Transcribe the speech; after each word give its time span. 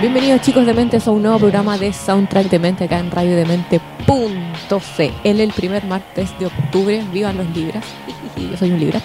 Bienvenidos 0.00 0.40
chicos 0.40 0.64
de 0.64 0.72
Mentes 0.72 1.06
a 1.06 1.10
un 1.10 1.22
nuevo 1.22 1.38
programa 1.38 1.76
de 1.76 1.92
Soundtrack 1.92 2.48
de 2.48 2.58
Mente 2.58 2.84
acá 2.84 2.98
en 3.00 3.10
radiodemente.c 3.10 5.12
en 5.24 5.40
el 5.40 5.52
primer 5.52 5.84
martes 5.84 6.30
de 6.38 6.46
octubre. 6.46 7.02
Vivan 7.12 7.36
los 7.36 7.46
libras. 7.54 7.84
Yo 8.36 8.56
soy 8.56 8.70
un 8.70 8.80
libra. 8.80 9.02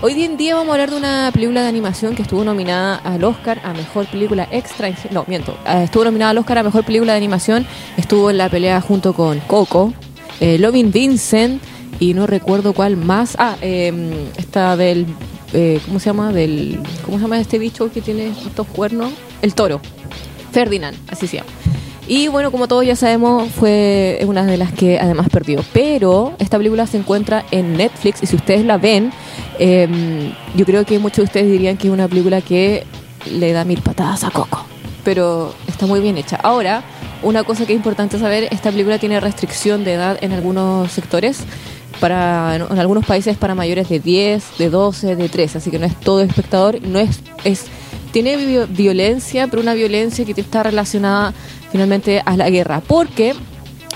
Hoy 0.00 0.22
en 0.22 0.36
día 0.38 0.54
vamos 0.54 0.70
a 0.70 0.74
hablar 0.74 0.90
de 0.90 0.96
una 0.96 1.30
película 1.34 1.62
de 1.62 1.68
animación 1.68 2.14
que 2.14 2.22
estuvo 2.22 2.44
nominada 2.44 2.96
al 2.96 3.22
Oscar 3.24 3.60
a 3.64 3.74
Mejor 3.74 4.06
Película 4.06 4.48
Extranjera. 4.50 5.12
No, 5.12 5.24
miento. 5.26 5.54
eh, 5.66 5.82
Estuvo 5.84 6.04
nominada 6.04 6.30
al 6.30 6.38
Oscar 6.38 6.56
a 6.58 6.62
Mejor 6.62 6.84
Película 6.84 7.12
de 7.12 7.18
Animación. 7.18 7.66
Estuvo 7.98 8.30
en 8.30 8.38
la 8.38 8.48
pelea 8.48 8.80
junto 8.80 9.12
con 9.12 9.40
Coco, 9.40 9.92
eh, 10.40 10.56
Lovin 10.58 10.90
Vincent 10.92 11.62
y 12.00 12.14
no 12.14 12.26
recuerdo 12.26 12.72
cuál 12.72 12.96
más. 12.96 13.34
Ah, 13.38 13.56
eh, 13.60 13.92
esta 14.38 14.76
del... 14.78 15.04
eh, 15.52 15.78
¿Cómo 15.84 15.98
se 15.98 16.06
llama? 16.06 16.32
Del, 16.32 16.80
¿Cómo 17.04 17.18
se 17.18 17.22
llama 17.24 17.38
este 17.38 17.58
bicho 17.58 17.92
que 17.92 18.00
tiene 18.00 18.28
estos 18.28 18.66
cuernos? 18.68 19.12
El 19.42 19.54
toro. 19.54 19.80
Ferdinand, 20.50 20.96
así 21.08 21.26
se 21.26 21.38
llama. 21.38 21.50
Y 22.08 22.28
bueno, 22.28 22.50
como 22.50 22.68
todos 22.68 22.86
ya 22.86 22.96
sabemos, 22.96 23.50
fue 23.50 24.18
una 24.26 24.46
de 24.46 24.56
las 24.56 24.72
que 24.72 24.98
además 24.98 25.28
perdió. 25.30 25.62
Pero 25.74 26.34
esta 26.38 26.56
película 26.56 26.86
se 26.86 26.96
encuentra 26.96 27.44
en 27.50 27.76
Netflix 27.76 28.22
y 28.22 28.26
si 28.26 28.34
ustedes 28.34 28.64
la 28.64 28.78
ven, 28.78 29.12
eh, 29.58 30.32
yo 30.56 30.64
creo 30.64 30.86
que 30.86 30.98
muchos 30.98 31.18
de 31.18 31.24
ustedes 31.24 31.50
dirían 31.52 31.76
que 31.76 31.88
es 31.88 31.92
una 31.92 32.08
película 32.08 32.40
que 32.40 32.86
le 33.30 33.52
da 33.52 33.66
mil 33.66 33.82
patadas 33.82 34.24
a 34.24 34.30
Coco. 34.30 34.64
Pero 35.04 35.54
está 35.66 35.84
muy 35.84 36.00
bien 36.00 36.16
hecha. 36.16 36.36
Ahora, 36.36 36.82
una 37.22 37.44
cosa 37.44 37.66
que 37.66 37.74
es 37.74 37.76
importante 37.76 38.18
saber, 38.18 38.48
esta 38.52 38.70
película 38.70 38.98
tiene 38.98 39.20
restricción 39.20 39.84
de 39.84 39.92
edad 39.92 40.16
en 40.22 40.32
algunos 40.32 40.90
sectores. 40.90 41.40
Para, 42.00 42.54
en 42.54 42.78
algunos 42.78 43.04
países 43.04 43.36
para 43.36 43.56
mayores 43.56 43.88
de 43.88 43.98
10, 43.98 44.58
de 44.58 44.70
12, 44.70 45.16
de 45.16 45.28
13, 45.28 45.58
así 45.58 45.70
que 45.72 45.80
no 45.80 45.86
es 45.86 45.96
todo 45.98 46.20
espectador, 46.20 46.80
no 46.80 47.00
es, 47.00 47.20
es 47.42 47.64
tiene 48.22 48.36
vi- 48.36 48.66
violencia, 48.70 49.46
pero 49.46 49.62
una 49.62 49.74
violencia 49.74 50.24
que 50.24 50.34
está 50.40 50.64
relacionada 50.64 51.32
finalmente 51.70 52.20
a 52.24 52.36
la 52.36 52.50
guerra, 52.50 52.80
porque 52.84 53.32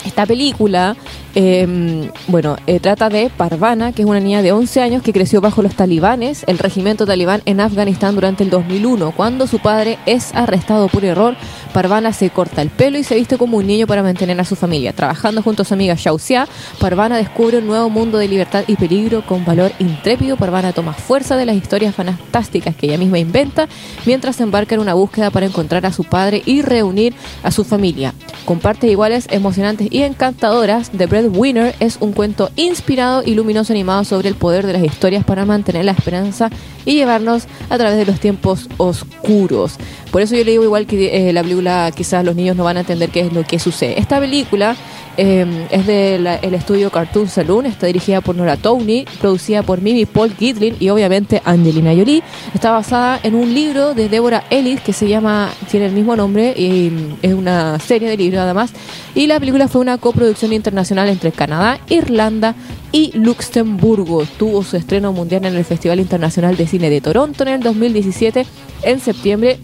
esta 0.04 0.26
película, 0.26 0.94
eh, 1.34 2.10
bueno, 2.28 2.56
eh, 2.66 2.80
trata 2.80 3.08
de 3.08 3.30
Parvana, 3.30 3.92
que 3.92 4.02
es 4.02 4.08
una 4.08 4.20
niña 4.20 4.42
de 4.42 4.52
11 4.52 4.82
años 4.82 5.02
que 5.02 5.12
creció 5.12 5.40
bajo 5.40 5.62
los 5.62 5.74
talibanes, 5.74 6.44
el 6.46 6.58
regimiento 6.58 7.06
talibán 7.06 7.42
en 7.46 7.60
Afganistán 7.60 8.14
durante 8.14 8.44
el 8.44 8.50
2001. 8.50 9.12
Cuando 9.12 9.46
su 9.46 9.58
padre 9.58 9.98
es 10.06 10.34
arrestado 10.34 10.88
por 10.88 11.04
error, 11.04 11.36
Parvana 11.72 12.12
se 12.12 12.30
corta 12.30 12.60
el 12.60 12.68
pelo 12.68 12.98
y 12.98 13.04
se 13.04 13.14
viste 13.14 13.38
como 13.38 13.56
un 13.56 13.66
niño 13.66 13.86
para 13.86 14.02
mantener 14.02 14.38
a 14.40 14.44
su 14.44 14.56
familia. 14.56 14.92
Trabajando 14.92 15.42
junto 15.42 15.62
a 15.62 15.64
su 15.64 15.74
amiga 15.74 15.96
Xiaoxia, 15.96 16.46
Parvana 16.78 17.16
descubre 17.16 17.58
un 17.58 17.66
nuevo 17.66 17.88
mundo 17.88 18.18
de 18.18 18.28
libertad 18.28 18.64
y 18.66 18.76
peligro 18.76 19.24
con 19.24 19.44
valor 19.44 19.72
intrépido. 19.78 20.36
Parvana 20.36 20.72
toma 20.72 20.92
fuerza 20.92 21.36
de 21.36 21.46
las 21.46 21.56
historias 21.56 21.94
fantásticas 21.94 22.76
que 22.76 22.86
ella 22.86 22.98
misma 22.98 23.18
inventa 23.18 23.68
mientras 24.04 24.40
embarca 24.40 24.74
en 24.74 24.80
una 24.80 24.94
búsqueda 24.94 25.30
para 25.30 25.46
encontrar 25.46 25.86
a 25.86 25.92
su 25.92 26.04
padre 26.04 26.42
y 26.44 26.62
reunir 26.62 27.14
a 27.42 27.50
su 27.50 27.64
familia. 27.64 28.14
Con 28.44 28.58
partes 28.58 28.90
iguales, 28.90 29.26
emocionantes 29.30 29.88
y 29.90 30.02
encantadoras, 30.02 30.90
The 30.90 31.06
Breadwinner 31.22 31.74
es 31.78 31.98
un 32.00 32.12
cuento 32.12 32.50
inspirado 32.56 33.22
y 33.24 33.34
luminoso 33.34 33.72
animado 33.72 34.02
sobre 34.04 34.28
el 34.28 34.34
poder 34.34 34.66
de 34.66 34.72
las 34.72 34.82
historias 34.82 35.24
para 35.24 35.44
mantener 35.44 35.84
la 35.84 35.92
esperanza 35.92 36.50
y 36.84 36.94
llevarnos 36.94 37.44
a 37.70 37.78
través 37.78 37.96
de 37.96 38.06
los 38.06 38.18
tiempos 38.18 38.68
oscuros. 38.76 39.76
Por 40.10 40.22
eso 40.22 40.34
yo 40.34 40.44
le 40.44 40.50
digo 40.50 40.64
igual 40.64 40.86
que 40.86 41.28
eh, 41.28 41.32
la 41.32 41.42
película 41.42 41.92
quizás 41.94 42.24
los 42.24 42.34
niños 42.34 42.56
no 42.56 42.64
van 42.64 42.76
a 42.76 42.80
entender 42.80 43.10
qué 43.10 43.20
es 43.20 43.32
lo 43.32 43.44
que 43.44 43.60
sucede. 43.60 44.00
Esta 44.00 44.18
película 44.18 44.74
eh, 45.16 45.66
es 45.70 45.86
del 45.86 46.26
el 46.26 46.54
estudio 46.54 46.90
Cartoon 46.90 47.28
Saloon, 47.28 47.66
está 47.66 47.86
dirigida 47.86 48.20
por 48.20 48.34
Nora 48.36 48.56
Towney, 48.56 49.04
producida 49.20 49.62
por 49.62 49.80
Mimi 49.80 50.06
Paul 50.06 50.34
Gitlin 50.34 50.76
y 50.80 50.88
obviamente 50.88 51.42
Angelina 51.44 51.90
Jolie. 51.94 52.22
Está 52.54 52.70
basada 52.70 53.20
en 53.22 53.34
un 53.34 53.52
libro 53.52 53.94
de 53.94 54.08
Deborah 54.08 54.44
Ellis 54.50 54.80
que 54.80 54.92
se 54.92 55.08
llama, 55.08 55.50
tiene 55.70 55.86
el 55.86 55.92
mismo 55.92 56.16
nombre 56.16 56.54
y 56.56 56.90
mm, 56.90 57.16
es 57.22 57.34
una 57.34 57.78
serie 57.78 58.08
de 58.08 58.16
libros 58.16 58.40
además. 58.40 58.72
Y 59.14 59.26
la 59.26 59.38
película 59.38 59.68
fue 59.68 59.80
una 59.80 59.98
coproducción 59.98 60.52
internacional 60.52 61.08
entre 61.08 61.32
Canadá, 61.32 61.78
Irlanda 61.88 62.54
y 62.92 63.16
Luxemburgo. 63.16 64.24
Tuvo 64.38 64.62
su 64.62 64.76
estreno 64.76 65.12
mundial 65.12 65.44
en 65.44 65.56
el 65.56 65.64
Festival 65.64 66.00
Internacional 66.00 66.56
de 66.56 66.66
Cine 66.66 66.88
de 66.88 67.00
Toronto 67.00 67.42
en 67.42 67.48
el 67.48 67.60
2017 67.60 68.46
en 68.82 69.00
septiembre 69.00 69.58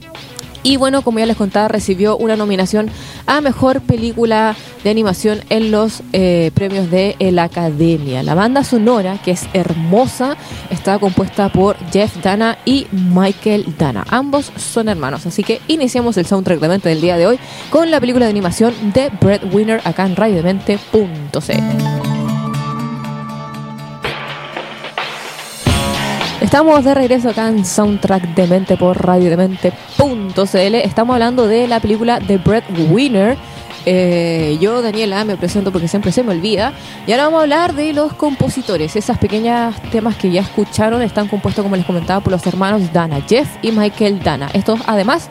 y 0.62 0.76
bueno, 0.76 1.02
como 1.02 1.18
ya 1.18 1.26
les 1.26 1.36
contaba, 1.36 1.68
recibió 1.68 2.16
una 2.16 2.36
nominación 2.36 2.90
a 3.28 3.40
Mejor 3.40 3.80
Película 3.82 4.56
de 4.82 4.90
Animación 4.90 5.40
en 5.50 5.70
los 5.70 6.02
eh, 6.12 6.50
premios 6.54 6.90
de 6.90 7.14
la 7.20 7.44
Academia. 7.44 8.24
La 8.24 8.34
banda 8.34 8.64
sonora, 8.64 9.18
que 9.24 9.30
es 9.30 9.46
hermosa, 9.52 10.36
está 10.70 10.98
compuesta 10.98 11.50
por 11.50 11.76
Jeff 11.92 12.16
Dana 12.22 12.58
y 12.64 12.88
Michael 12.90 13.76
Dana. 13.78 14.04
Ambos 14.08 14.50
son 14.56 14.88
hermanos, 14.88 15.26
así 15.26 15.44
que 15.44 15.60
iniciamos 15.68 16.16
el 16.16 16.26
soundtrack 16.26 16.58
del 16.58 17.00
día 17.00 17.16
de 17.16 17.26
hoy 17.26 17.38
con 17.70 17.90
la 17.90 18.00
película 18.00 18.24
de 18.24 18.30
animación 18.30 18.74
de 18.92 19.10
Breadwinner 19.20 19.80
acá 19.84 20.06
en 20.06 20.16
radiodemente.cl. 20.16 22.07
Estamos 26.48 26.82
de 26.82 26.94
regreso 26.94 27.28
acá 27.28 27.48
en 27.48 27.62
Soundtrack 27.62 28.34
de 28.34 28.46
Mente 28.46 28.78
por 28.78 29.04
radiodemente.cl. 29.04 30.74
Estamos 30.76 31.12
hablando 31.12 31.46
de 31.46 31.68
la 31.68 31.78
película 31.78 32.20
The 32.20 32.38
Breadwinner. 32.38 33.36
Eh, 33.84 34.56
yo, 34.58 34.80
Daniela, 34.80 35.26
me 35.26 35.36
presento 35.36 35.70
porque 35.70 35.88
siempre 35.88 36.10
se 36.10 36.22
me 36.22 36.30
olvida. 36.30 36.72
Y 37.06 37.12
ahora 37.12 37.24
vamos 37.24 37.40
a 37.40 37.42
hablar 37.42 37.74
de 37.74 37.92
los 37.92 38.14
compositores. 38.14 38.96
Esas 38.96 39.18
pequeñas 39.18 39.78
temas 39.92 40.16
que 40.16 40.30
ya 40.30 40.40
escucharon 40.40 41.02
están 41.02 41.28
compuestos, 41.28 41.62
como 41.62 41.76
les 41.76 41.84
comentaba, 41.84 42.20
por 42.20 42.32
los 42.32 42.46
hermanos 42.46 42.94
Dana, 42.94 43.20
Jeff 43.28 43.46
y 43.60 43.70
Michael 43.70 44.22
Dana. 44.22 44.48
Estos, 44.54 44.80
además, 44.86 45.28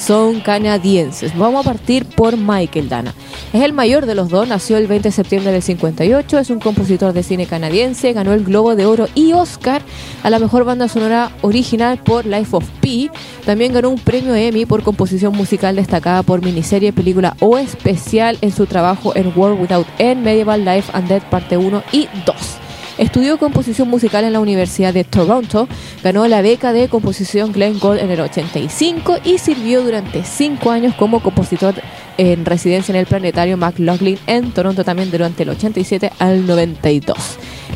son 0.00 0.40
canadienses. 0.40 1.36
Vamos 1.36 1.64
a 1.64 1.70
partir 1.70 2.06
por 2.06 2.36
Michael 2.36 2.88
Dana. 2.88 3.14
Es 3.52 3.62
el 3.62 3.72
mayor 3.72 4.06
de 4.06 4.14
los 4.14 4.30
dos, 4.30 4.48
nació 4.48 4.76
el 4.76 4.86
20 4.86 5.08
de 5.08 5.12
septiembre 5.12 5.52
del 5.52 5.62
58, 5.62 6.38
es 6.38 6.50
un 6.50 6.60
compositor 6.60 7.12
de 7.12 7.22
cine 7.22 7.46
canadiense, 7.46 8.12
ganó 8.12 8.32
el 8.32 8.44
Globo 8.44 8.76
de 8.76 8.86
Oro 8.86 9.08
y 9.14 9.32
Oscar 9.32 9.82
a 10.22 10.30
la 10.30 10.38
mejor 10.38 10.64
banda 10.64 10.88
sonora 10.88 11.32
original 11.42 11.98
por 11.98 12.26
Life 12.26 12.56
of 12.56 12.64
Pi. 12.80 13.10
También 13.44 13.72
ganó 13.72 13.90
un 13.90 13.98
premio 13.98 14.34
Emmy 14.34 14.66
por 14.66 14.82
composición 14.82 15.36
musical 15.36 15.76
destacada 15.76 16.22
por 16.22 16.42
miniserie, 16.42 16.92
película 16.92 17.36
o 17.40 17.58
especial 17.58 18.38
en 18.40 18.52
su 18.52 18.66
trabajo 18.66 19.14
en 19.14 19.32
World 19.36 19.60
Without 19.60 19.86
End, 19.98 20.24
Medieval 20.24 20.64
Life 20.64 20.90
and 20.94 21.08
Death 21.08 21.24
parte 21.24 21.56
1 21.56 21.82
y 21.92 22.08
2. 22.24 22.69
Estudió 23.00 23.38
composición 23.38 23.88
musical 23.88 24.24
en 24.24 24.34
la 24.34 24.40
Universidad 24.40 24.92
de 24.92 25.04
Toronto, 25.04 25.66
ganó 26.04 26.28
la 26.28 26.42
beca 26.42 26.74
de 26.74 26.90
composición 26.90 27.50
Glenn 27.50 27.78
Gould 27.78 27.98
en 27.98 28.10
el 28.10 28.20
85 28.20 29.20
y 29.24 29.38
sirvió 29.38 29.82
durante 29.82 30.22
cinco 30.22 30.70
años 30.70 30.94
como 30.96 31.22
compositor 31.22 31.72
en 32.18 32.44
residencia 32.44 32.92
en 32.92 32.98
el 32.98 33.06
planetario 33.06 33.56
McLaughlin 33.56 34.18
en 34.26 34.52
Toronto 34.52 34.84
también 34.84 35.10
durante 35.10 35.44
el 35.44 35.48
87 35.48 36.12
al 36.18 36.46
92. 36.46 37.16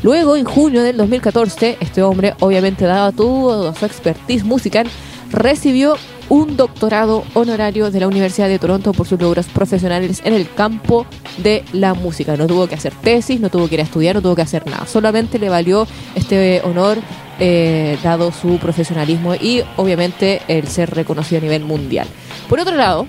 Luego, 0.03 0.37
en 0.37 0.45
junio 0.45 0.83
del 0.83 0.99
2014, 0.99 1.79
este 1.81 2.03
hombre, 2.03 2.35
obviamente 2.41 2.85
dado 2.85 3.11
toda 3.13 3.75
su 3.75 3.87
expertise 3.87 4.45
musical, 4.45 4.87
recibió 5.31 5.97
un 6.29 6.57
doctorado 6.57 7.25
honorario 7.35 7.91
de 7.91 8.01
la 8.01 8.09
Universidad 8.09 8.49
de 8.49 8.59
Toronto 8.59 8.93
por 8.93 9.07
sus 9.07 9.21
logros 9.21 9.47
profesionales 9.47 10.23
en 10.25 10.35
el 10.35 10.53
campo 10.53 11.07
de 11.39 11.65
la 11.73 11.95
música. 11.95 12.37
No 12.37 12.47
tuvo 12.47 12.67
que 12.67 12.75
hacer 12.75 12.93
tesis, 12.95 13.41
no 13.41 13.51
tuvo 13.51 13.69
que 13.69 13.75
ir 13.75 13.81
a 13.81 13.85
estudiar, 13.85 14.15
no 14.15 14.23
tuvo 14.23 14.37
que 14.37 14.43
hacer 14.43 14.67
nada. 14.67 14.87
Solamente 14.87 15.39
le 15.39 15.49
valió 15.49 15.87
este 16.15 16.63
honor 16.63 16.99
eh, 17.41 17.99
dado 18.03 18.31
su 18.33 18.59
profesionalismo 18.59 19.35
y 19.35 19.63
obviamente 19.77 20.43
el 20.49 20.69
ser 20.69 20.95
reconocido 20.95 21.39
a 21.39 21.43
nivel 21.43 21.65
mundial. 21.65 22.07
Por 22.49 22.61
otro 22.61 22.77
lado, 22.77 23.07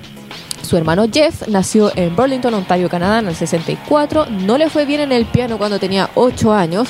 su 0.65 0.77
hermano 0.77 1.05
Jeff 1.11 1.47
nació 1.47 1.91
en 1.95 2.15
Burlington, 2.15 2.53
Ontario, 2.55 2.89
Canadá, 2.89 3.19
en 3.19 3.27
el 3.27 3.35
64. 3.35 4.25
No 4.25 4.57
le 4.57 4.69
fue 4.69 4.85
bien 4.85 5.01
en 5.01 5.11
el 5.11 5.25
piano 5.25 5.59
cuando 5.59 5.79
tenía 5.79 6.09
8 6.15 6.53
años. 6.53 6.89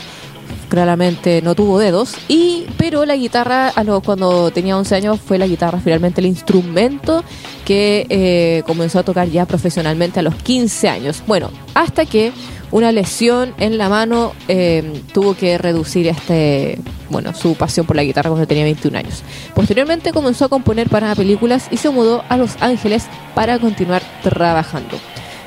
Claramente 0.75 1.41
no 1.41 1.55
tuvo 1.55 1.79
dedos. 1.79 2.15
Y, 2.27 2.65
pero 2.77 3.05
la 3.05 3.15
guitarra, 3.15 3.69
a 3.69 3.85
lo, 3.85 4.01
cuando 4.01 4.51
tenía 4.51 4.77
11 4.77 4.95
años, 4.95 5.21
fue 5.21 5.37
la 5.37 5.47
guitarra 5.47 5.79
finalmente 5.79 6.19
el 6.19 6.27
instrumento 6.27 7.23
que 7.63 8.05
eh, 8.09 8.61
comenzó 8.65 8.99
a 8.99 9.03
tocar 9.03 9.29
ya 9.29 9.45
profesionalmente 9.45 10.19
a 10.19 10.21
los 10.21 10.35
15 10.35 10.89
años. 10.89 11.23
Bueno, 11.27 11.49
hasta 11.75 12.05
que 12.05 12.33
una 12.71 12.91
lesión 12.91 13.53
en 13.57 13.77
la 13.77 13.87
mano 13.87 14.33
eh, 14.49 15.01
tuvo 15.13 15.33
que 15.33 15.57
reducir 15.57 16.07
este 16.07 16.77
bueno 17.09 17.33
su 17.33 17.55
pasión 17.55 17.85
por 17.85 17.95
la 17.95 18.03
guitarra 18.03 18.29
cuando 18.29 18.45
tenía 18.45 18.65
21 18.65 18.97
años. 18.97 19.23
Posteriormente 19.53 20.11
comenzó 20.11 20.43
a 20.43 20.49
componer 20.49 20.89
para 20.89 21.15
películas 21.15 21.69
y 21.71 21.77
se 21.77 21.89
mudó 21.89 22.21
a 22.27 22.35
Los 22.35 22.61
Ángeles 22.61 23.05
para 23.33 23.59
continuar 23.59 24.01
trabajando. 24.21 24.97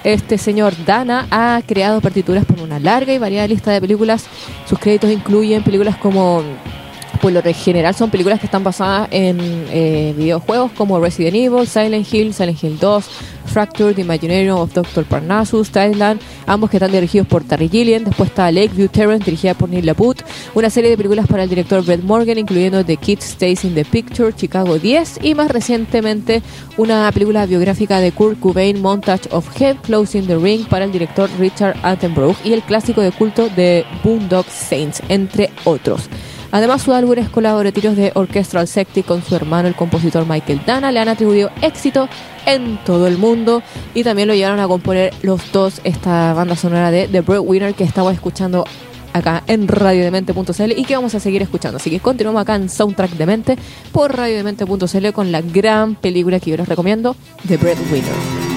Este 0.09 0.39
señor 0.39 0.73
Dana 0.87 1.27
ha 1.31 1.61
creado 1.67 2.01
partituras 2.01 2.47
por 2.47 2.61
una 2.61 2.81
larga 2.81 3.13
y 3.13 3.19
variada 3.19 3.47
lista 3.47 3.73
de 3.73 3.79
películas. 3.83 4.25
Sus 4.67 4.79
créditos 4.79 5.11
incluyen 5.11 5.63
películas 5.63 5.99
como 5.99 6.43
por 7.19 7.33
lo 7.33 7.43
general 7.43 7.95
son 7.95 8.11
películas 8.11 8.41
que 8.41 8.47
están 8.47 8.65
basadas 8.65 9.09
en 9.11 9.39
eh, 9.71 10.15
videojuegos 10.17 10.73
como 10.73 11.01
Resident 11.01 11.37
Evil, 11.37 11.67
Silent 11.67 12.13
Hill, 12.13 12.35
Silent 12.35 12.63
Hill 12.63 12.79
2, 12.79 13.05
Fractured, 13.49 13.95
The 13.95 14.03
Imaginarium 14.03 14.59
of 14.59 14.73
Dr. 14.73 15.05
Parnassus, 15.05 15.71
Thailand, 15.71 16.21
ambos 16.47 16.71
que 16.71 16.77
están 16.77 16.93
dirigidos 16.93 17.27
por 17.27 17.45
Terry 17.45 17.69
Gilliam. 17.69 18.05
Después 18.05 18.31
está 18.31 18.53
Lakeview 18.53 18.89
Terrace, 18.89 19.25
dirigida 19.25 19.55
por 19.55 19.69
Neil 19.69 19.87
LaPut. 19.87 20.23
Una 20.55 20.71
serie 20.71 20.91
de 20.91 20.97
películas 20.97 21.27
para 21.27 21.43
el 21.43 21.49
director 21.49 21.85
Brett 21.85 22.03
Morgan, 22.03 22.39
incluyendo 22.39 22.85
The 22.85 22.97
Kid 22.97 23.21
Stays 23.21 23.65
in 23.65 23.75
the 23.75 23.85
Picture, 23.85 24.33
Chicago 24.35 24.79
10 24.79 25.21
y 25.23 25.35
más 25.35 25.51
recientemente 25.51 26.43
una 26.77 27.11
película 27.13 27.47
biográfica 27.47 28.01
de 28.01 28.13
Kurt 28.13 28.39
Cobain, 28.39 28.81
Montage 28.81 29.29
of 29.31 29.49
Head 29.61 29.77
Closing 29.83 30.27
the 30.27 30.37
Ring 30.37 30.67
para 30.69 30.85
el 30.85 30.93
director 30.93 31.29
Richard 31.39 31.77
Attenborough 31.83 32.37
y 32.45 32.53
el 32.53 32.63
clásico 32.63 33.01
de 33.01 33.13
culto 33.13 33.49
de 33.49 33.85
Boondock 34.05 34.49
Saints, 34.49 35.03
entre 35.09 35.51
otros. 35.65 36.09
Además, 36.51 36.83
sus 36.83 36.95
álbumes 36.95 37.29
colaborativos 37.29 37.97
de 37.97 38.13
Orchestral 38.15 38.67
Secti 38.67 39.03
con 39.03 39.23
su 39.23 39.37
hermano, 39.37 39.69
el 39.69 39.75
compositor 39.75 40.27
Michael 40.27 40.63
Dana, 40.67 40.91
le 40.91 41.01
han 41.01 41.09
atribuido 41.09 41.51
éxito 41.63 42.09
en 42.47 42.79
todo 42.85 43.07
el 43.07 43.19
mundo 43.19 43.63
y 43.95 44.05
también 44.05 44.29
lo 44.29 44.35
llevaron 44.35 44.61
a 44.61 44.69
componer 44.69 45.13
los 45.23 45.53
dos 45.53 45.81
esta 45.85 46.33
banda 46.33 46.57
sonora 46.57 46.91
de 46.91 47.09
The 47.09 47.21
Breadwinner 47.21 47.75
que 47.75 47.85
estamos 47.85 48.15
escuchando 48.15 48.65
acá 49.13 49.43
en 49.47 49.69
radiodemente.cl 49.69 50.73
y 50.77 50.85
que 50.85 50.97
vamos 50.97 51.15
a 51.15 51.21
seguir 51.21 51.43
escuchando. 51.43 51.77
Así 51.77 51.91
que 51.91 52.01
continuamos 52.01 52.41
acá 52.41 52.55
en 52.55 52.69
Soundtrack 52.69 53.13
de 53.13 53.27
Mente 53.27 53.59
por 53.93 54.17
radiodemente.cl 54.17 55.13
con 55.13 55.33
la 55.33 55.43
gran 55.43 55.95
película 55.97 56.41
que 56.41 56.51
yo 56.51 56.57
les 56.57 56.69
recomiendo, 56.69 57.17
The 57.47 57.57
Breadwinner. 57.57 58.48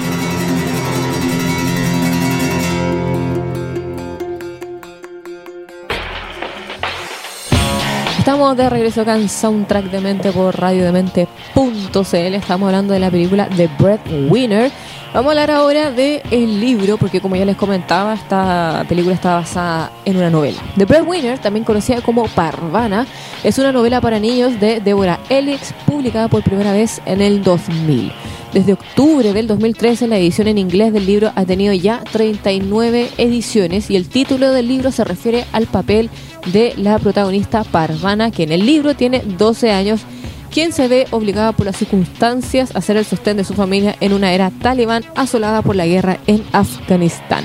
Estamos 8.22 8.56
de 8.56 8.70
regreso 8.70 9.00
acá 9.00 9.16
en 9.16 9.28
Soundtrack 9.28 9.86
de 9.86 10.00
Mente 10.00 10.30
por 10.30 10.56
radiodemente.cl. 10.56 12.14
Estamos 12.14 12.66
hablando 12.68 12.92
de 12.92 13.00
la 13.00 13.10
película 13.10 13.48
The 13.48 13.68
Breadwinner. 13.80 14.70
Vamos 15.12 15.26
a 15.26 15.30
hablar 15.30 15.50
ahora 15.50 15.90
del 15.90 16.22
el 16.30 16.60
libro, 16.60 16.98
porque 16.98 17.20
como 17.20 17.34
ya 17.34 17.44
les 17.44 17.56
comentaba, 17.56 18.14
esta 18.14 18.84
película 18.88 19.16
está 19.16 19.34
basada 19.34 19.90
en 20.04 20.18
una 20.18 20.30
novela. 20.30 20.60
The 20.76 20.84
Breadwinner, 20.84 21.40
también 21.40 21.64
conocida 21.64 22.00
como 22.00 22.28
Parvana, 22.28 23.08
es 23.42 23.58
una 23.58 23.72
novela 23.72 24.00
para 24.00 24.20
niños 24.20 24.60
de 24.60 24.78
Deborah 24.78 25.18
Elix, 25.28 25.74
publicada 25.84 26.28
por 26.28 26.44
primera 26.44 26.72
vez 26.72 27.02
en 27.04 27.22
el 27.22 27.42
2000. 27.42 28.12
Desde 28.52 28.74
octubre 28.74 29.32
del 29.32 29.46
2013 29.46 30.08
la 30.08 30.18
edición 30.18 30.46
en 30.46 30.58
inglés 30.58 30.92
del 30.92 31.06
libro 31.06 31.32
ha 31.34 31.46
tenido 31.46 31.72
ya 31.72 32.04
39 32.12 33.08
ediciones 33.16 33.90
y 33.90 33.96
el 33.96 34.08
título 34.08 34.50
del 34.50 34.68
libro 34.68 34.92
se 34.92 35.04
refiere 35.04 35.46
al 35.52 35.66
papel 35.66 36.10
de 36.52 36.74
la 36.76 36.98
protagonista 36.98 37.64
Parvana, 37.64 38.30
que 38.30 38.42
en 38.42 38.52
el 38.52 38.66
libro 38.66 38.94
tiene 38.94 39.20
12 39.20 39.70
años, 39.70 40.02
quien 40.50 40.74
se 40.74 40.86
ve 40.86 41.06
obligada 41.12 41.52
por 41.52 41.64
las 41.64 41.78
circunstancias 41.78 42.76
a 42.76 42.82
ser 42.82 42.98
el 42.98 43.06
sostén 43.06 43.38
de 43.38 43.44
su 43.44 43.54
familia 43.54 43.96
en 44.00 44.12
una 44.12 44.34
era 44.34 44.50
talibán 44.50 45.02
asolada 45.14 45.62
por 45.62 45.74
la 45.74 45.86
guerra 45.86 46.18
en 46.26 46.44
Afganistán. 46.52 47.44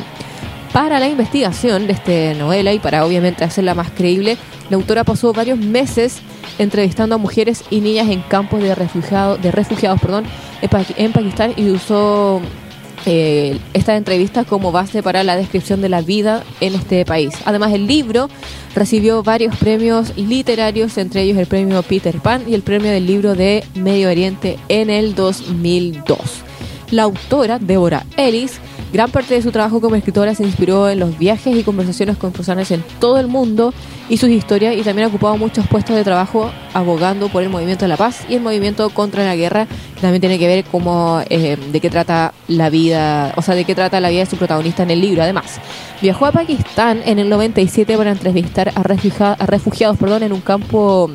Para 0.73 0.99
la 0.99 1.07
investigación 1.07 1.87
de 1.87 1.93
esta 1.93 2.37
novela 2.37 2.73
y 2.73 2.79
para 2.79 3.05
obviamente 3.05 3.45
hacerla 3.45 3.75
más 3.75 3.91
creíble, 3.91 4.37
la 4.69 4.75
autora 4.75 5.05
pasó 5.05 5.31
varios 5.31 5.57
meses 5.57 6.21
entrevistando 6.59 7.15
a 7.15 7.17
mujeres 7.17 7.63
y 7.69 7.81
niñas 7.81 8.09
en 8.09 8.21
campos 8.21 8.61
de 8.61 8.75
refugiados, 8.75 9.41
de 9.41 9.51
refugiados 9.51 9.99
perdón, 10.01 10.25
en 10.61 11.11
Pakistán 11.11 11.53
y 11.55 11.69
usó 11.69 12.41
eh, 13.05 13.57
esta 13.73 13.95
entrevista 13.95 14.43
como 14.43 14.71
base 14.71 15.01
para 15.01 15.23
la 15.23 15.37
descripción 15.37 15.81
de 15.81 15.89
la 15.89 16.01
vida 16.01 16.43
en 16.59 16.75
este 16.75 17.05
país. 17.05 17.33
Además, 17.45 17.73
el 17.73 17.87
libro 17.87 18.29
recibió 18.75 19.23
varios 19.23 19.55
premios 19.55 20.17
literarios, 20.17 20.97
entre 20.97 21.21
ellos 21.21 21.37
el 21.37 21.47
premio 21.47 21.81
Peter 21.83 22.19
Pan 22.19 22.43
y 22.47 22.53
el 22.53 22.63
premio 22.63 22.91
del 22.91 23.05
libro 23.05 23.35
de 23.35 23.63
Medio 23.75 24.09
Oriente 24.09 24.57
en 24.67 24.89
el 24.89 25.15
2002. 25.15 26.46
La 26.91 27.03
autora, 27.03 27.59
Deborah 27.59 28.05
Ellis, 28.17 28.59
Gran 28.93 29.11
parte 29.11 29.33
de 29.33 29.41
su 29.41 29.51
trabajo 29.51 29.81
como 29.81 29.95
escritora 29.95 30.33
se 30.33 30.43
inspiró 30.43 30.89
en 30.89 30.99
los 30.99 31.17
viajes 31.17 31.53
y 31.55 31.63
conversaciones 31.63 32.15
con 32.15 32.31
personas 32.31 32.71
en 32.71 32.81
todo 33.01 33.17
el 33.19 33.27
mundo 33.27 33.73
y 34.07 34.15
sus 34.15 34.29
historias 34.29 34.77
y 34.77 34.81
también 34.81 35.05
ha 35.05 35.09
ocupado 35.09 35.35
muchos 35.35 35.67
puestos 35.67 35.93
de 35.93 36.05
trabajo 36.05 36.49
abogando 36.73 37.27
por 37.27 37.43
el 37.43 37.49
movimiento 37.49 37.83
de 37.83 37.89
la 37.89 37.97
paz 37.97 38.25
y 38.29 38.35
el 38.35 38.41
movimiento 38.41 38.89
contra 38.91 39.25
la 39.25 39.35
guerra. 39.35 39.67
También 39.99 40.21
tiene 40.21 40.39
que 40.39 40.47
ver 40.47 40.63
cómo, 40.63 41.21
eh, 41.29 41.57
de 41.57 41.79
qué 41.81 41.89
trata 41.89 42.33
la 42.47 42.69
vida, 42.69 43.33
o 43.35 43.41
sea, 43.41 43.55
de 43.55 43.65
qué 43.65 43.75
trata 43.75 43.99
la 43.99 44.09
vida 44.09 44.21
de 44.21 44.29
su 44.29 44.37
protagonista 44.37 44.83
en 44.83 44.91
el 44.91 45.01
libro. 45.01 45.21
Además, 45.21 45.59
viajó 46.01 46.25
a 46.25 46.31
Pakistán 46.31 47.01
en 47.05 47.19
el 47.19 47.27
97 47.27 47.97
para 47.97 48.11
entrevistar 48.11 48.69
a, 48.69 49.33
a 49.33 49.45
refugiados 49.45 49.97
perdón, 49.97 50.23
en 50.23 50.31
un 50.31 50.41
campo 50.41 51.11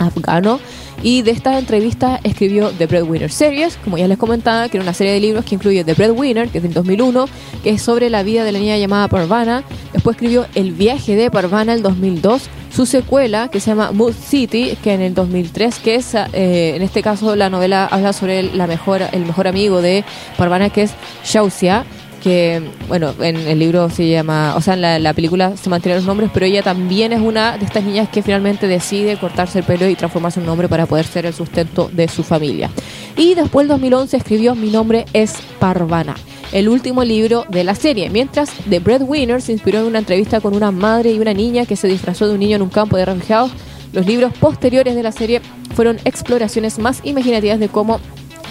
afgano 0.00 0.58
y 1.02 1.22
de 1.22 1.30
esta 1.30 1.58
entrevista 1.58 2.20
escribió 2.24 2.70
The 2.70 2.86
Breadwinner 2.86 3.30
Series, 3.30 3.78
como 3.84 3.98
ya 3.98 4.08
les 4.08 4.18
comentaba, 4.18 4.68
que 4.68 4.76
era 4.76 4.84
una 4.84 4.94
serie 4.94 5.12
de 5.12 5.20
libros 5.20 5.44
que 5.44 5.54
incluye 5.54 5.84
The 5.84 5.94
Breadwinner, 5.94 6.48
que 6.48 6.58
es 6.58 6.64
del 6.64 6.72
2001, 6.72 7.26
que 7.62 7.70
es 7.70 7.82
sobre 7.82 8.10
la 8.10 8.22
vida 8.22 8.44
de 8.44 8.52
la 8.52 8.58
niña 8.58 8.76
llamada 8.76 9.08
Parvana. 9.08 9.62
Después 9.92 10.16
escribió 10.16 10.46
El 10.54 10.72
viaje 10.72 11.16
de 11.16 11.30
Parvana 11.30 11.74
el 11.74 11.82
2002, 11.82 12.48
su 12.74 12.86
secuela 12.86 13.48
que 13.48 13.60
se 13.60 13.70
llama 13.70 13.92
Mood 13.92 14.14
City, 14.14 14.76
que 14.82 14.92
en 14.92 15.00
el 15.00 15.14
2003, 15.14 15.78
que 15.78 15.94
es, 15.96 16.14
eh, 16.14 16.74
en 16.76 16.82
este 16.82 17.02
caso 17.02 17.36
la 17.36 17.50
novela 17.50 17.86
habla 17.86 18.12
sobre 18.12 18.42
la 18.42 18.66
mejor, 18.66 19.02
el 19.12 19.24
mejor 19.24 19.48
amigo 19.48 19.82
de 19.82 20.04
Parvana, 20.36 20.70
que 20.70 20.82
es 20.82 20.92
Shausia 21.24 21.84
que, 22.26 22.60
bueno, 22.88 23.14
en 23.20 23.36
el 23.36 23.60
libro 23.60 23.88
se 23.88 24.08
llama, 24.08 24.56
o 24.56 24.60
sea, 24.60 24.74
en 24.74 25.02
la, 25.04 25.12
película 25.14 25.56
se 25.56 25.70
mantienen 25.70 25.98
los 25.98 26.06
nombres, 26.08 26.28
pero 26.34 26.44
ella 26.44 26.60
también 26.60 27.12
es 27.12 27.20
una 27.20 27.56
de 27.56 27.64
estas 27.64 27.84
niñas 27.84 28.08
que 28.08 28.20
finalmente 28.20 28.66
decide 28.66 29.16
cortarse 29.16 29.60
el 29.60 29.64
pelo 29.64 29.88
y 29.88 29.94
transformarse 29.94 30.40
en 30.40 30.46
un 30.46 30.50
hombre 30.50 30.68
para 30.68 30.86
poder 30.86 31.06
ser 31.06 31.24
el 31.24 31.32
sustento 31.32 31.88
de 31.92 32.08
su 32.08 32.24
familia. 32.24 32.68
Y 33.16 33.36
después, 33.36 33.66
en 33.66 33.68
2011, 33.68 34.16
escribió 34.16 34.56
Mi 34.56 34.70
nombre 34.70 35.04
es 35.12 35.34
Parvana 35.60 36.16
el 36.50 36.68
último 36.68 37.04
libro 37.04 37.44
de 37.48 37.62
la 37.62 37.76
serie, 37.76 38.10
mientras 38.10 38.50
The 38.68 38.80
Breadwinner 38.80 39.40
se 39.40 39.52
inspiró 39.52 39.80
en 39.80 39.86
una 39.86 40.00
entrevista 40.00 40.40
con 40.40 40.56
una 40.56 40.72
madre 40.72 41.12
y 41.12 41.20
una 41.20 41.32
niña 41.32 41.64
que 41.64 41.76
se 41.76 41.86
disfrazó 41.86 42.26
de 42.26 42.34
un 42.34 42.40
niño 42.40 42.56
en 42.56 42.62
un 42.62 42.70
campo 42.70 42.96
de 42.96 43.04
refugiados. 43.04 43.52
Los 43.92 44.04
libros 44.04 44.32
posteriores 44.40 44.96
de 44.96 45.02
la 45.02 45.12
serie 45.12 45.42
fueron 45.76 45.98
exploraciones 46.04 46.80
más 46.80 47.00
imaginativas 47.04 47.60
de 47.60 47.68
cómo 47.68 48.00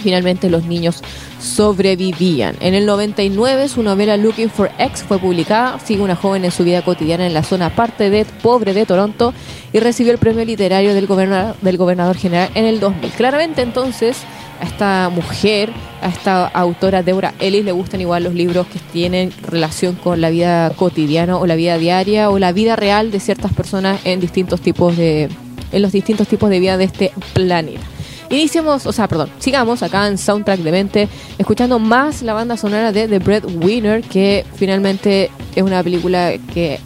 finalmente 0.02 0.50
los 0.50 0.64
niños 0.64 1.02
sobrevivían. 1.40 2.56
En 2.60 2.74
el 2.74 2.86
99 2.86 3.68
su 3.68 3.82
novela 3.82 4.16
Looking 4.16 4.50
for 4.50 4.70
X 4.78 5.04
fue 5.06 5.18
publicada, 5.18 5.78
sigue 5.80 6.02
una 6.02 6.16
joven 6.16 6.44
en 6.44 6.50
su 6.50 6.64
vida 6.64 6.82
cotidiana 6.82 7.26
en 7.26 7.34
la 7.34 7.42
zona 7.42 7.74
parte 7.74 8.10
de 8.10 8.24
pobre 8.24 8.74
de 8.74 8.86
Toronto 8.86 9.32
y 9.72 9.78
recibió 9.78 10.12
el 10.12 10.18
premio 10.18 10.44
literario 10.44 10.94
del 10.94 11.06
gobernador, 11.06 12.16
general 12.16 12.50
en 12.54 12.64
el 12.64 12.80
2000. 12.80 13.10
Claramente 13.12 13.62
entonces 13.62 14.18
a 14.60 14.64
esta 14.64 15.10
mujer, 15.10 15.70
a 16.00 16.08
esta 16.08 16.46
autora 16.46 17.02
Deborah 17.02 17.34
Ellis 17.40 17.64
le 17.64 17.72
gustan 17.72 18.00
igual 18.00 18.24
los 18.24 18.34
libros 18.34 18.66
que 18.66 18.78
tienen 18.78 19.32
relación 19.42 19.96
con 19.96 20.20
la 20.20 20.30
vida 20.30 20.70
cotidiana 20.70 21.36
o 21.36 21.46
la 21.46 21.56
vida 21.56 21.76
diaria 21.78 22.30
o 22.30 22.38
la 22.38 22.52
vida 22.52 22.76
real 22.76 23.10
de 23.10 23.20
ciertas 23.20 23.52
personas 23.52 24.00
en 24.04 24.20
distintos 24.20 24.60
tipos 24.60 24.96
de 24.96 25.28
en 25.72 25.82
los 25.82 25.92
distintos 25.92 26.28
tipos 26.28 26.48
de 26.48 26.60
vida 26.60 26.76
de 26.76 26.84
este 26.84 27.12
planeta. 27.34 27.82
Iniciamos, 28.28 28.86
o 28.86 28.92
sea, 28.92 29.06
perdón, 29.06 29.30
sigamos 29.38 29.82
acá 29.82 30.08
en 30.08 30.18
Soundtrack 30.18 30.60
de 30.60 30.72
Mente, 30.72 31.08
escuchando 31.38 31.78
más 31.78 32.22
la 32.22 32.34
banda 32.34 32.56
sonora 32.56 32.90
de 32.90 33.06
The 33.06 33.18
Breadwinner, 33.20 34.02
que 34.02 34.44
finalmente 34.54 35.30
es 35.54 35.62
una 35.62 35.82
película 35.82 36.32
que 36.52 36.80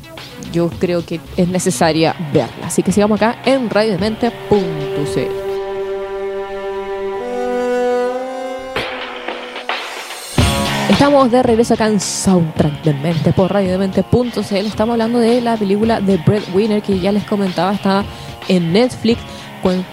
yo 0.53 0.69
creo 0.69 1.05
que 1.05 1.21
es 1.37 1.49
necesaria 1.49 2.15
verla. 2.33 2.67
Así 2.67 2.83
que 2.83 2.93
sigamos 2.93 3.17
acá 3.21 3.41
en 3.45 3.71
radiodemente.cl. 3.71 5.41
Estamos 10.91 11.31
de 11.31 11.43
regreso 11.43 11.73
acá 11.73 11.87
en 11.87 11.99
Soundtrack 11.99 12.83
de 12.83 12.93
Mente 12.93 13.33
por 13.33 13.51
radiodemente.cl. 13.51 14.55
Estamos 14.67 14.93
hablando 14.93 15.19
de 15.19 15.41
la 15.41 15.57
película 15.57 15.99
The 16.05 16.19
Breadwinner 16.19 16.83
que 16.83 17.01
ya 17.01 17.11
les 17.13 17.25
comentaba, 17.25 17.73
está 17.73 18.05
en 18.49 18.73
Netflix 18.73 19.19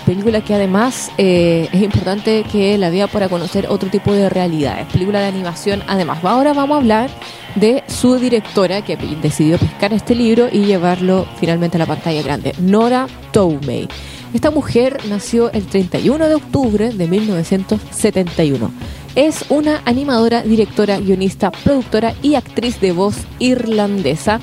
película 0.06 0.42
que 0.42 0.54
además 0.54 1.12
eh, 1.18 1.70
es 1.72 1.82
importante 1.82 2.44
que 2.52 2.78
la 2.78 2.90
vea 2.90 3.08
para 3.08 3.30
conocer 3.30 3.68
otro 3.70 3.90
tipo 3.90 4.14
de 4.14 4.30
realidades. 4.30 4.88
Película 4.88 5.20
de 5.20 5.28
animación, 5.28 5.84
además. 5.88 6.20
Ahora 6.24 6.54
vamos 6.54 6.76
a 6.76 6.80
hablar 6.80 7.10
de 7.56 7.84
su 7.88 8.18
directora 8.18 8.84
que 8.84 8.98
decidió 9.22 9.58
pescar 9.58 9.94
este 9.94 10.16
libro 10.16 10.48
y 10.52 10.66
llevarlo 10.66 11.28
finalmente 11.40 11.78
a 11.78 11.80
la 11.80 11.86
pantalla 11.86 12.22
grande, 12.22 12.54
Nora 12.60 13.08
Toumey. 13.32 13.88
Esta 14.34 14.52
mujer 14.52 14.98
nació 15.08 15.52
el 15.52 15.66
31 15.66 16.28
de 16.28 16.36
octubre 16.36 16.92
de 16.92 17.08
1971. 17.08 18.72
Es 19.16 19.46
una 19.50 19.82
animadora, 19.86 20.44
directora, 20.44 21.00
guionista, 21.00 21.50
productora 21.52 22.14
y 22.22 22.36
actriz 22.36 22.80
de 22.80 22.92
voz 22.92 23.16
irlandesa. 23.40 24.40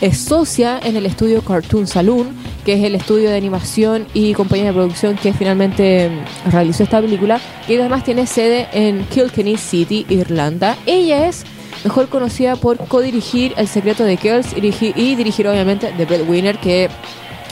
Es 0.00 0.18
socia 0.18 0.80
en 0.82 0.96
el 0.96 1.04
estudio 1.04 1.42
Cartoon 1.42 1.86
Saloon 1.86 2.28
que 2.68 2.74
es 2.74 2.84
el 2.84 2.94
estudio 2.96 3.30
de 3.30 3.36
animación 3.38 4.06
y 4.12 4.34
compañía 4.34 4.66
de 4.66 4.72
producción 4.74 5.16
que 5.16 5.32
finalmente 5.32 6.10
mm, 6.10 6.50
realizó 6.50 6.82
esta 6.82 7.00
película, 7.00 7.40
y 7.66 7.76
además 7.76 8.04
tiene 8.04 8.26
sede 8.26 8.68
en 8.74 9.06
Kilkenny 9.06 9.56
City, 9.56 10.04
Irlanda. 10.10 10.76
Ella 10.84 11.28
es 11.28 11.44
mejor 11.82 12.10
conocida 12.10 12.56
por 12.56 12.76
co-dirigir 12.76 13.54
El 13.56 13.68
secreto 13.68 14.04
de 14.04 14.18
Kells 14.18 14.54
y 14.54 14.60
dirigir, 14.60 15.48
obviamente 15.48 15.94
The 15.96 16.04
Breadwinner, 16.04 16.58
que 16.58 16.90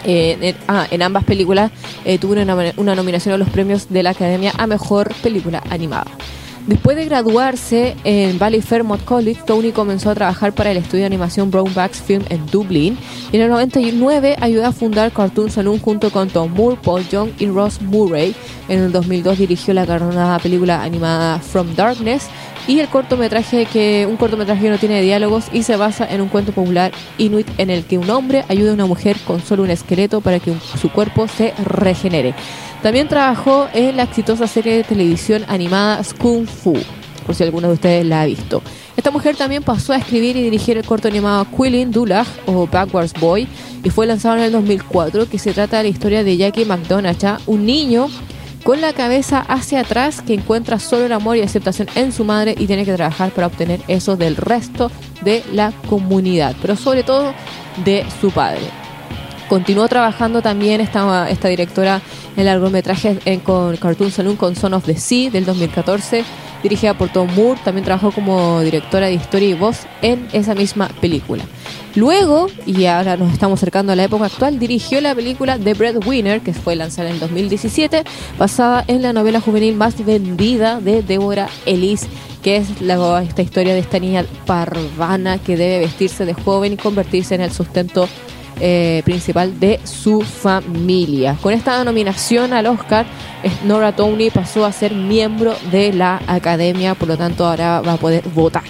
eh, 0.05 0.37
en, 0.39 0.57
ah, 0.69 0.87
en 0.91 1.01
ambas 1.01 1.25
películas 1.25 1.71
eh, 2.05 2.19
tuvo 2.19 2.35
una 2.35 2.95
nominación 2.95 3.35
a 3.35 3.39
los 3.39 3.49
premios 3.49 3.89
de 3.89 4.03
la 4.03 4.11
Academia 4.11 4.53
a 4.59 4.67
Mejor 4.67 5.15
Película 5.23 5.63
Animada. 5.71 6.11
Después 6.67 6.97
de 6.97 7.05
graduarse 7.05 7.97
en 8.03 8.41
Valley 8.41 8.61
Fairmont 8.61 9.05
College, 9.05 9.41
Tony 9.47 9.71
comenzó 9.71 10.11
a 10.11 10.17
trabajar 10.17 10.53
para 10.53 10.73
el 10.73 10.79
estudio 10.79 11.03
de 11.03 11.07
animación 11.07 11.49
Brownbacks 11.49 12.03
Film 12.03 12.25
en 12.29 12.45
Dublín 12.47 12.99
y 13.31 13.37
en 13.37 13.43
el 13.43 13.51
99 13.51 14.35
ayudó 14.41 14.67
a 14.67 14.73
fundar 14.73 15.13
Cartoon 15.13 15.49
Saloon 15.49 15.79
junto 15.79 16.11
con 16.11 16.29
Tom 16.29 16.53
Moore, 16.53 16.77
Paul 16.83 17.09
Young 17.09 17.31
y 17.39 17.47
Ross 17.47 17.81
Murray. 17.81 18.35
En 18.69 18.81
el 18.81 18.91
2002 18.91 19.39
dirigió 19.39 19.75
la 19.75 20.41
película 20.43 20.83
animada 20.83 21.39
From 21.39 21.73
Darkness 21.77 22.29
y 22.67 22.81
el 22.81 22.89
cortometraje 22.89 23.67
que 23.67 24.07
un 24.09 24.17
cortometraje 24.17 24.69
no 24.69 24.79
tiene 24.79 25.01
diálogos 25.03 25.47
y 25.53 25.63
se 25.63 25.77
basa 25.77 26.07
en 26.09 26.21
un 26.21 26.29
cuento 26.29 26.53
popular 26.53 26.93
inuit 27.19 27.49
en 27.59 27.71
el 27.71 27.85
que 27.85 27.99
un 27.99 28.11
hombre 28.11 28.45
ayuda 28.49 28.71
a 28.71 28.75
una 28.75 28.87
mujer 28.87 29.17
con 29.27 29.41
solo 29.41 29.63
un 29.63 29.71
esqueleto 29.71 30.21
para 30.21 30.41
que 30.41 30.53
su 30.81 30.91
cuerpo 30.91 31.29
se 31.29 31.55
regenere. 31.65 32.35
También 32.83 33.09
trabajó 33.09 33.69
en 33.73 33.97
la 33.97 34.05
exitosa 34.05 34.47
serie 34.47 34.77
de 34.77 34.85
televisión 34.85 35.45
animada 35.49 36.03
Kung 36.21 36.47
Fu, 36.47 36.77
por 37.25 37.35
si 37.35 37.43
alguno 37.43 37.69
de 37.69 37.75
ustedes 37.75 38.07
la 38.07 38.23
ha 38.23 38.27
visto. 38.27 38.63
Esta 38.97 39.11
mujer 39.11 39.37
también 39.37 39.63
pasó 39.63 39.93
a 39.93 39.97
escribir 39.97 40.37
y 40.37 40.43
dirigir 40.43 40.79
el 40.79 40.85
corto 40.85 41.09
animado 41.09 41.47
Quilling 41.57 41.91
Dulag 41.91 42.27
o 42.47 42.67
Backwards 42.67 43.13
Boy 43.21 43.47
y 43.85 43.91
fue 43.91 44.07
lanzado 44.07 44.37
en 44.37 44.45
el 44.45 44.53
2004 44.53 45.29
que 45.29 45.39
se 45.39 45.53
trata 45.53 45.79
de 45.79 45.85
la 45.85 45.89
historia 45.89 46.25
de 46.25 46.37
Jackie 46.37 46.65
McDonagh, 46.65 47.39
un 47.47 47.67
niño 47.67 48.09
con 48.67 48.81
la 48.81 48.93
cabeza 48.93 49.39
hacia 49.39 49.79
atrás 49.79 50.21
que 50.23 50.35
encuentra 50.35 50.81
solo 50.81 51.07
el 51.07 51.13
amor 51.13 51.37
y 51.37 51.43
aceptación 51.43 51.87
en 51.95 52.11
su 52.11 52.25
madre 52.25 52.53
y 52.59 52.67
tiene 52.67 52.85
que 52.85 52.95
trabajar 52.95 53.31
para 53.31 53.47
obtener 53.47 53.81
eso 53.87 54.17
del 54.17 54.35
resto 54.35 54.91
de 55.23 55.45
la 55.53 55.73
comunidad, 55.89 56.57
pero 56.61 56.75
sobre 56.75 57.05
todo 57.05 57.33
de 57.85 58.05
su 58.21 58.33
padre. 58.33 58.63
Continuó 59.49 59.87
trabajando 59.87 60.43
también 60.43 60.81
esta, 60.81 61.31
esta 61.31 61.47
directora 61.47 62.03
en 62.37 62.45
largometrajes 62.45 63.19
en, 63.25 63.39
con 63.39 63.77
Cartoon 63.77 64.11
Saloon 64.11 64.35
con 64.35 64.57
Son 64.57 64.75
of 64.75 64.85
the 64.85 64.97
Sea 64.97 65.31
del 65.31 65.45
2014, 65.45 66.25
dirigida 66.65 66.99
por 66.99 67.11
Tom 67.11 67.33
Moore. 67.37 67.61
También 67.65 67.85
trabajó 67.85 68.11
como 68.11 68.63
directora 68.63 69.07
de 69.07 69.15
historia 69.15 69.49
y 69.49 69.55
voz 69.55 69.87
en 70.03 70.27
esa 70.33 70.57
misma 70.57 70.89
película. 71.01 71.45
Luego, 71.97 72.49
y 72.67 72.85
ahora 72.85 73.17
nos 73.17 73.33
estamos 73.33 73.59
acercando 73.59 73.93
a 73.93 73.97
la 73.97 74.05
época 74.05 74.27
actual, 74.27 74.59
dirigió 74.59 75.01
la 75.01 75.15
película 75.15 75.59
The 75.59 75.73
Breadwinner, 75.73 76.43
que 76.43 76.53
fue 76.53 76.77
lanzada 76.77 77.09
en 77.09 77.15
el 77.15 77.21
2017, 77.21 78.05
basada 78.39 78.85
en 78.87 79.01
la 79.01 79.15
novela 79.15 79.41
juvenil 79.41 79.75
más 79.77 80.05
vendida 80.05 80.79
de 80.81 81.03
Deborah 81.03 81.49
Ellis, 81.65 82.07
que 82.43 82.57
es 82.59 82.83
la- 82.83 83.23
esta 83.23 83.41
historia 83.41 83.73
de 83.73 83.81
esta 83.81 83.99
niña 83.99 84.27
parvana 84.45 85.39
que 85.39 85.57
debe 85.57 85.79
vestirse 85.79 86.27
de 86.27 86.35
joven 86.35 86.75
y 86.75 86.77
convertirse 86.77 87.35
en 87.35 87.41
el 87.41 87.51
sustento 87.51 88.07
eh, 88.59 89.03
principal 89.05 89.61
de 89.61 89.81
su 89.85 90.23
familia. 90.23 91.37
Con 91.43 91.53
esta 91.53 91.85
nominación 91.85 92.55
al 92.55 92.67
Oscar, 92.67 93.05
Nora 93.67 93.95
Tony 93.95 94.31
pasó 94.31 94.65
a 94.65 94.73
ser 94.73 94.95
miembro 94.95 95.55
de 95.71 95.93
la 95.93 96.23
academia, 96.27 96.95
por 96.95 97.09
lo 97.09 97.19
tanto 97.19 97.47
ahora 97.47 97.83
va 97.83 97.93
a 97.93 97.97
poder 97.99 98.23
votar. 98.35 98.63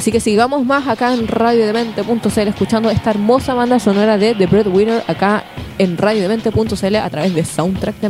Así 0.00 0.10
que 0.10 0.18
sigamos 0.20 0.64
más 0.64 0.88
acá 0.88 1.12
en 1.12 1.28
radiodemente.cl 1.28 2.48
escuchando 2.48 2.88
esta 2.88 3.10
hermosa 3.10 3.52
banda 3.52 3.78
sonora 3.78 4.16
de 4.16 4.34
The 4.34 4.46
Breadwinner 4.46 5.04
acá 5.06 5.44
en 5.76 5.98
radiodemente.cl 5.98 6.96
a 6.96 7.10
través 7.10 7.34
de 7.34 7.44
Soundtrack 7.44 7.96
de 8.00 8.08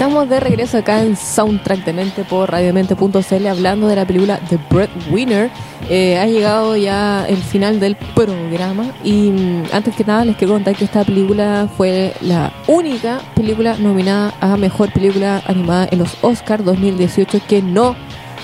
Estamos 0.00 0.30
de 0.30 0.40
regreso 0.40 0.78
acá 0.78 1.02
en 1.02 1.14
Soundtrack 1.14 1.84
de 1.84 2.24
por 2.24 2.50
radiomente.cl 2.50 3.46
hablando 3.46 3.86
de 3.86 3.96
la 3.96 4.06
película 4.06 4.40
The 4.48 4.58
Breadwinner. 4.70 5.50
Eh, 5.90 6.16
ha 6.16 6.24
llegado 6.24 6.74
ya 6.74 7.26
el 7.28 7.36
final 7.36 7.80
del 7.80 7.96
programa 8.14 8.94
y 9.04 9.28
mm, 9.28 9.64
antes 9.74 9.94
que 9.94 10.02
nada 10.04 10.24
les 10.24 10.36
quiero 10.36 10.54
contar 10.54 10.74
que 10.74 10.86
esta 10.86 11.04
película 11.04 11.68
fue 11.76 12.14
la 12.22 12.50
única 12.66 13.20
película 13.36 13.76
nominada 13.76 14.32
a 14.40 14.56
Mejor 14.56 14.90
Película 14.90 15.42
Animada 15.46 15.86
en 15.90 15.98
los 15.98 16.16
Oscars 16.22 16.64
2018 16.64 17.38
que 17.46 17.60
no 17.60 17.94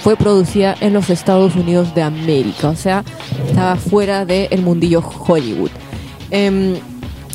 fue 0.02 0.14
producida 0.14 0.76
en 0.82 0.92
los 0.92 1.08
Estados 1.08 1.56
Unidos 1.56 1.94
de 1.94 2.02
América, 2.02 2.68
o 2.68 2.76
sea, 2.76 3.02
estaba 3.48 3.76
fuera 3.76 4.26
del 4.26 4.60
mundillo 4.60 5.00
Hollywood. 5.00 5.70
Em, 6.30 6.75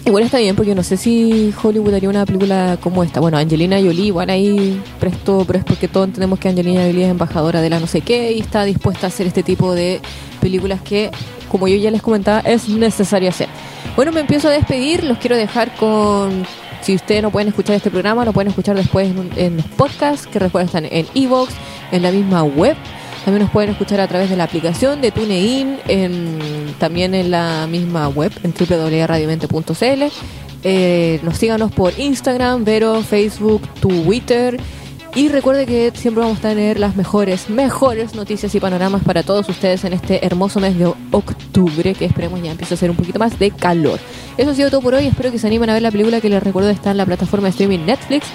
Igual 0.03 0.23
está 0.23 0.39
bien 0.39 0.55
porque 0.55 0.73
no 0.73 0.83
sé 0.83 0.97
si 0.97 1.53
Hollywood 1.61 1.93
haría 1.93 2.09
una 2.09 2.25
película 2.25 2.77
como 2.81 3.03
esta. 3.03 3.19
Bueno, 3.19 3.37
Angelina 3.37 3.77
Jolie 3.77 4.07
igual 4.07 4.29
ahí 4.31 4.81
prestó, 4.99 5.45
pero 5.45 5.59
es 5.59 5.65
porque 5.65 5.87
todos 5.87 6.07
entendemos 6.07 6.39
que 6.39 6.49
Angelina 6.49 6.85
Jolie 6.85 7.05
es 7.05 7.11
embajadora 7.11 7.61
de 7.61 7.69
la 7.69 7.79
no 7.79 7.87
sé 7.87 8.01
qué 8.01 8.31
y 8.31 8.39
está 8.39 8.63
dispuesta 8.63 9.07
a 9.07 9.09
hacer 9.09 9.27
este 9.27 9.43
tipo 9.43 9.75
de 9.75 10.01
películas 10.41 10.81
que, 10.81 11.11
como 11.49 11.67
yo 11.67 11.75
ya 11.75 11.91
les 11.91 12.01
comentaba, 12.01 12.39
es 12.39 12.67
necesario 12.67 13.29
hacer. 13.29 13.47
Bueno, 13.95 14.11
me 14.11 14.21
empiezo 14.21 14.47
a 14.47 14.51
despedir, 14.51 15.03
los 15.03 15.17
quiero 15.17 15.35
dejar 15.35 15.75
con... 15.75 16.45
Si 16.81 16.95
ustedes 16.95 17.21
no 17.21 17.29
pueden 17.29 17.49
escuchar 17.49 17.75
este 17.75 17.91
programa, 17.91 18.25
lo 18.25 18.33
pueden 18.33 18.47
escuchar 18.47 18.75
después 18.75 19.07
en, 19.07 19.29
en 19.35 19.57
los 19.57 19.65
podcasts, 19.67 20.25
que 20.25 20.39
recuerden 20.39 20.65
están 20.65 20.85
en 20.85 21.05
Evox, 21.13 21.53
en 21.91 22.01
la 22.01 22.11
misma 22.11 22.43
web. 22.43 22.75
También 23.23 23.43
nos 23.43 23.51
pueden 23.51 23.69
escuchar 23.69 23.99
a 23.99 24.07
través 24.07 24.31
de 24.31 24.35
la 24.35 24.45
aplicación 24.45 24.99
de 24.99 25.11
TuneIn, 25.11 25.77
en, 25.87 26.60
también 26.79 27.15
en 27.15 27.31
la 27.31 27.67
misma 27.69 28.07
web, 28.07 28.31
en 28.43 28.53
www.radiomente.cl. 28.53 30.03
Eh, 30.63 31.19
nos 31.23 31.37
síganos 31.37 31.71
por 31.71 31.99
Instagram, 31.99 32.63
Vero, 32.63 33.01
Facebook, 33.01 33.61
Twitter. 33.79 34.59
Y 35.13 35.27
recuerde 35.27 35.65
que 35.65 35.91
siempre 35.93 36.23
vamos 36.23 36.39
a 36.39 36.49
tener 36.49 36.79
las 36.79 36.95
mejores, 36.95 37.49
mejores 37.49 38.15
noticias 38.15 38.55
y 38.55 38.61
panoramas 38.61 39.03
para 39.03 39.23
todos 39.23 39.49
ustedes 39.49 39.83
en 39.83 39.91
este 39.91 40.25
hermoso 40.25 40.61
mes 40.61 40.77
de 40.79 40.85
octubre, 40.85 41.93
que 41.93 42.05
esperemos 42.05 42.41
ya 42.41 42.51
empiece 42.51 42.73
a 42.73 42.75
hacer 42.75 42.89
un 42.89 42.95
poquito 42.95 43.19
más 43.19 43.37
de 43.37 43.51
calor. 43.51 43.99
Eso 44.37 44.51
ha 44.51 44.55
sido 44.55 44.69
todo 44.69 44.81
por 44.81 44.93
hoy. 44.93 45.07
Espero 45.07 45.29
que 45.29 45.37
se 45.37 45.47
animen 45.47 45.69
a 45.69 45.73
ver 45.73 45.81
la 45.81 45.91
película 45.91 46.21
que 46.21 46.29
les 46.29 46.41
recuerdo 46.41 46.69
está 46.69 46.91
en 46.91 46.97
la 46.97 47.05
plataforma 47.05 47.47
de 47.47 47.51
streaming 47.51 47.79
Netflix. 47.79 48.27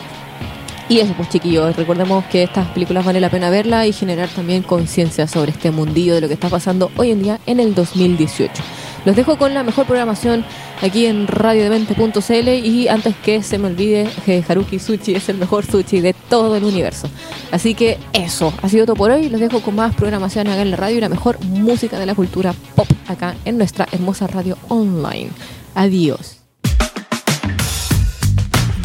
Y 0.89 1.01
eso, 1.01 1.15
pues 1.17 1.29
chiquillos, 1.29 1.75
recordemos 1.75 2.25
que 2.27 2.45
estas 2.45 2.69
películas 2.69 3.05
vale 3.05 3.21
la 3.21 3.29
pena 3.29 3.51
verla 3.51 3.87
y 3.87 3.93
generar 3.93 4.29
también 4.29 4.63
conciencia 4.63 5.27
sobre 5.27 5.51
este 5.51 5.73
mundillo 5.73 6.15
de 6.15 6.21
lo 6.21 6.29
que 6.29 6.35
está 6.35 6.49
pasando 6.49 6.93
hoy 6.97 7.11
en 7.11 7.23
día 7.23 7.41
en 7.47 7.59
el 7.59 7.75
2018. 7.75 8.63
Los 9.05 9.17
dejo 9.17 9.37
con 9.37 9.55
la 9.55 9.63
mejor 9.63 9.87
programación 9.87 10.45
aquí 10.83 11.07
en 11.07 11.27
radiodemente.cl 11.27 12.49
y 12.49 12.89
antes 12.89 13.17
que 13.17 13.43
se 13.43 13.59
me 13.59 13.69
olvide, 13.69 14.09
Haruki 14.49 14.79
Sushi 14.79 15.15
es 15.15 15.29
el 15.29 15.39
mejor 15.39 15.65
sushi 15.65 16.01
de 16.01 16.13
todo 16.29 16.57
el 16.57 16.65
universo. 16.65 17.09
Así 17.51 17.75
que 17.75 17.99
eso, 18.13 18.53
ha 18.63 18.69
sido 18.69 18.87
todo 18.87 18.97
por 18.97 19.11
hoy. 19.11 19.29
Los 19.29 19.41
dejo 19.41 19.61
con 19.61 19.77
más 19.77 19.95
programación 19.95 20.49
acá 20.49 20.63
en 20.63 20.71
la 20.71 20.77
radio 20.77 20.99
y 20.99 21.01
la 21.01 21.09
mejor 21.09 21.39
música 21.45 21.99
de 21.99 22.07
la 22.07 22.15
cultura 22.15 22.55
pop 22.75 22.89
acá 23.09 23.37
en 23.45 23.59
nuestra 23.59 23.87
hermosa 23.93 24.27
radio 24.27 24.57
online. 24.69 25.31
Adiós. 25.75 26.46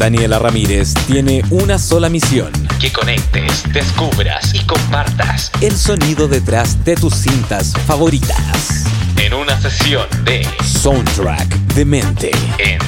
Daniela 0.02 0.40
Ramírez 0.40 0.94
tiene 1.06 1.44
una 1.50 1.78
sola 1.78 2.08
misión. 2.08 2.50
Que 2.80 2.90
conectes, 2.90 3.62
descubras 3.72 4.52
y 4.52 4.58
compartas 4.66 5.52
El 5.60 5.76
sonido 5.76 6.26
detrás 6.26 6.84
de 6.84 6.96
tus 6.96 7.14
cintas 7.14 7.72
favoritas. 7.86 8.82
en 9.16 9.32
una 9.32 9.60
sesión 9.60 10.08
de 10.24 10.44
Soundtrack 10.64 11.48
de 11.76 11.84
mente. 11.84 12.32
en 12.58 12.80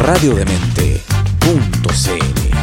Radiodemente.cl 0.00 2.57